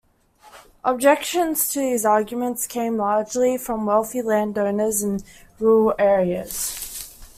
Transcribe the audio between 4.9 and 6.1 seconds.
in rural